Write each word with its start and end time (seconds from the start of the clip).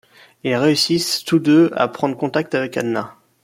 Ils 0.43 0.55
réussissent 0.55 1.23
tous 1.25 1.37
deux 1.37 1.69
à 1.75 1.87
prendre 1.87 2.17
contact 2.17 2.55
avec 2.55 2.75
Anna. 2.75 3.17